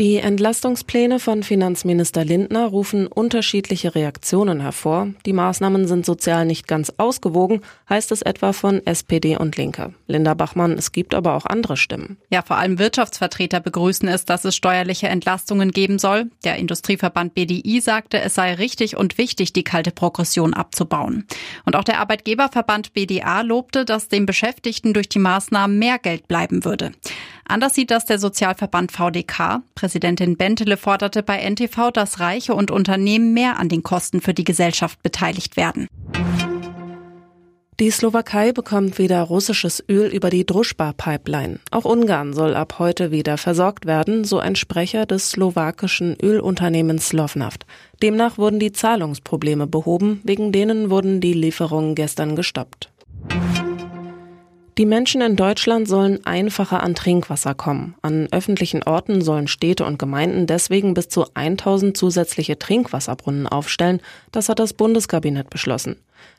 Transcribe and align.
Die 0.00 0.16
Entlastungspläne 0.16 1.20
von 1.20 1.42
Finanzminister 1.42 2.24
Lindner 2.24 2.64
rufen 2.68 3.06
unterschiedliche 3.06 3.94
Reaktionen 3.94 4.60
hervor. 4.60 5.08
Die 5.26 5.34
Maßnahmen 5.34 5.86
sind 5.86 6.06
sozial 6.06 6.46
nicht 6.46 6.66
ganz 6.66 6.90
ausgewogen, 6.96 7.60
heißt 7.86 8.10
es 8.10 8.22
etwa 8.22 8.54
von 8.54 8.80
SPD 8.86 9.36
und 9.36 9.58
Linke. 9.58 9.92
Linda 10.06 10.32
Bachmann, 10.32 10.72
es 10.72 10.92
gibt 10.92 11.14
aber 11.14 11.34
auch 11.34 11.44
andere 11.44 11.76
Stimmen. 11.76 12.16
Ja, 12.30 12.40
vor 12.40 12.56
allem 12.56 12.78
Wirtschaftsvertreter 12.78 13.60
begrüßen 13.60 14.08
es, 14.08 14.24
dass 14.24 14.46
es 14.46 14.56
steuerliche 14.56 15.08
Entlastungen 15.08 15.70
geben 15.70 15.98
soll. 15.98 16.30
Der 16.44 16.56
Industrieverband 16.56 17.34
BDI 17.34 17.82
sagte, 17.82 18.22
es 18.22 18.34
sei 18.34 18.54
richtig 18.54 18.96
und 18.96 19.18
wichtig, 19.18 19.52
die 19.52 19.64
kalte 19.64 19.90
Progression 19.90 20.54
abzubauen. 20.54 21.26
Und 21.66 21.76
auch 21.76 21.84
der 21.84 22.00
Arbeitgeberverband 22.00 22.94
BDA 22.94 23.42
lobte, 23.42 23.84
dass 23.84 24.08
den 24.08 24.24
Beschäftigten 24.24 24.94
durch 24.94 25.10
die 25.10 25.18
Maßnahmen 25.18 25.78
mehr 25.78 25.98
Geld 25.98 26.26
bleiben 26.26 26.64
würde. 26.64 26.92
Anders 27.50 27.74
sieht 27.74 27.90
das 27.90 28.04
der 28.04 28.20
Sozialverband 28.20 28.92
VDK. 28.92 29.62
Präsidentin 29.74 30.36
Bentele 30.36 30.76
forderte 30.76 31.24
bei 31.24 31.38
NTV, 31.38 31.90
dass 31.90 32.20
Reiche 32.20 32.54
und 32.54 32.70
Unternehmen 32.70 33.34
mehr 33.34 33.58
an 33.58 33.68
den 33.68 33.82
Kosten 33.82 34.20
für 34.20 34.34
die 34.34 34.44
Gesellschaft 34.44 35.02
beteiligt 35.02 35.56
werden. 35.56 35.88
Die 37.80 37.90
Slowakei 37.90 38.52
bekommt 38.52 38.98
wieder 38.98 39.22
russisches 39.22 39.82
Öl 39.88 40.10
über 40.10 40.30
die 40.30 40.46
Druschba-Pipeline. 40.46 41.58
Auch 41.72 41.86
Ungarn 41.86 42.34
soll 42.34 42.54
ab 42.54 42.76
heute 42.78 43.10
wieder 43.10 43.36
versorgt 43.36 43.84
werden, 43.84 44.22
so 44.22 44.38
ein 44.38 44.54
Sprecher 44.54 45.04
des 45.06 45.30
slowakischen 45.30 46.16
Ölunternehmens 46.22 47.08
Slovnaft. 47.08 47.66
Demnach 48.00 48.38
wurden 48.38 48.60
die 48.60 48.70
Zahlungsprobleme 48.70 49.66
behoben, 49.66 50.20
wegen 50.22 50.52
denen 50.52 50.88
wurden 50.88 51.20
die 51.20 51.32
Lieferungen 51.32 51.96
gestern 51.96 52.36
gestoppt. 52.36 52.90
Die 54.78 54.86
Menschen 54.86 55.20
in 55.20 55.36
Deutschland 55.36 55.88
sollen 55.88 56.24
einfacher 56.24 56.82
an 56.82 56.94
Trinkwasser 56.94 57.54
kommen. 57.54 57.96
An 58.02 58.28
öffentlichen 58.30 58.82
Orten 58.84 59.20
sollen 59.20 59.48
Städte 59.48 59.84
und 59.84 59.98
Gemeinden 59.98 60.46
deswegen 60.46 60.94
bis 60.94 61.08
zu 61.08 61.26
1000 61.34 61.96
zusätzliche 61.96 62.58
Trinkwasserbrunnen 62.58 63.46
aufstellen. 63.46 64.00
Das 64.32 64.48
hat 64.48 64.58
das 64.58 64.72
Bundeskabinett 64.72 65.50
beschlossen. 65.50 65.96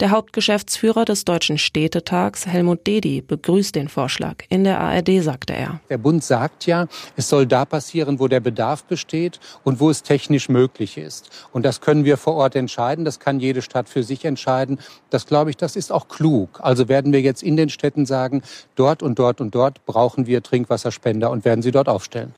Der 0.00 0.10
Hauptgeschäftsführer 0.10 1.04
des 1.04 1.24
Deutschen 1.24 1.56
Städtetags, 1.56 2.46
Helmut 2.46 2.86
Dedi, 2.86 3.20
begrüßt 3.20 3.74
den 3.76 3.88
Vorschlag. 3.88 4.36
In 4.48 4.64
der 4.64 4.80
ARD 4.80 5.22
sagte 5.22 5.54
er. 5.54 5.80
Der 5.88 5.98
Bund 5.98 6.24
sagt 6.24 6.66
ja, 6.66 6.88
es 7.16 7.28
soll 7.28 7.46
da 7.46 7.64
passieren, 7.64 8.18
wo 8.18 8.26
der 8.26 8.40
Bedarf 8.40 8.84
besteht 8.84 9.38
und 9.62 9.78
wo 9.78 9.90
es 9.90 10.02
technisch 10.02 10.48
möglich 10.48 10.98
ist. 10.98 11.30
Und 11.52 11.64
das 11.64 11.80
können 11.80 12.04
wir 12.04 12.16
vor 12.16 12.34
Ort 12.34 12.56
entscheiden. 12.56 13.04
Das 13.04 13.20
kann 13.20 13.38
jede 13.38 13.62
Stadt 13.62 13.88
für 13.88 14.02
sich 14.02 14.24
entscheiden. 14.24 14.80
Das 15.10 15.26
glaube 15.26 15.50
ich, 15.50 15.56
das 15.56 15.76
ist 15.76 15.92
auch 15.92 16.08
klug. 16.08 16.58
Also 16.60 16.88
werden 16.88 17.12
wir 17.12 17.20
jetzt 17.20 17.42
in 17.42 17.56
den 17.56 17.68
Städten 17.68 18.04
sagen, 18.04 18.42
dort 18.74 19.02
und 19.02 19.18
dort 19.18 19.40
und 19.40 19.54
dort 19.54 19.86
brauchen 19.86 20.26
wir 20.26 20.42
Trinkwasserspender 20.42 21.30
und 21.30 21.44
werden 21.44 21.62
sie 21.62 21.70
dort 21.70 21.88
aufstellen. 21.88 22.34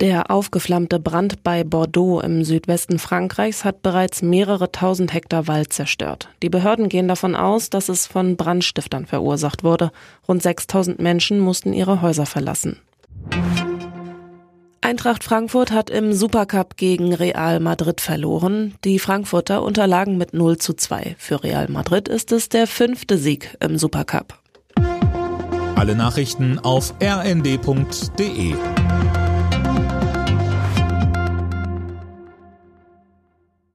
Der 0.00 0.30
aufgeflammte 0.30 0.98
Brand 0.98 1.42
bei 1.42 1.62
Bordeaux 1.62 2.20
im 2.20 2.42
Südwesten 2.42 2.98
Frankreichs 2.98 3.66
hat 3.66 3.82
bereits 3.82 4.22
mehrere 4.22 4.72
tausend 4.72 5.12
Hektar 5.12 5.46
Wald 5.46 5.74
zerstört. 5.74 6.30
Die 6.42 6.48
Behörden 6.48 6.88
gehen 6.88 7.06
davon 7.06 7.36
aus, 7.36 7.68
dass 7.68 7.90
es 7.90 8.06
von 8.06 8.36
Brandstiftern 8.36 9.04
verursacht 9.04 9.62
wurde. 9.62 9.92
Rund 10.26 10.42
6000 10.42 11.00
Menschen 11.00 11.38
mussten 11.38 11.74
ihre 11.74 12.00
Häuser 12.00 12.24
verlassen. 12.24 12.78
Eintracht 14.80 15.22
Frankfurt 15.22 15.70
hat 15.70 15.90
im 15.90 16.14
Supercup 16.14 16.78
gegen 16.78 17.12
Real 17.12 17.60
Madrid 17.60 18.00
verloren. 18.00 18.74
Die 18.84 18.98
Frankfurter 18.98 19.62
unterlagen 19.62 20.16
mit 20.16 20.32
0 20.32 20.56
zu 20.56 20.72
2. 20.72 21.16
Für 21.18 21.44
Real 21.44 21.68
Madrid 21.68 22.08
ist 22.08 22.32
es 22.32 22.48
der 22.48 22.66
fünfte 22.66 23.18
Sieg 23.18 23.54
im 23.60 23.76
Supercup. 23.76 24.38
Alle 25.76 25.94
Nachrichten 25.94 26.58
auf 26.58 26.94
rnd.de 27.02 28.54